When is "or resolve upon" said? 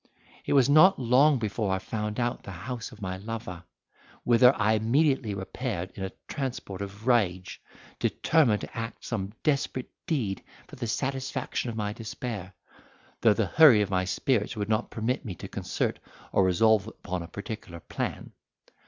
16.31-17.21